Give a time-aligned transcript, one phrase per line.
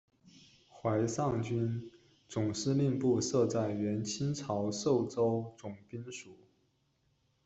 [0.67, 1.91] 淮上军
[2.27, 6.35] 总司令部设在原清朝寿州总兵署。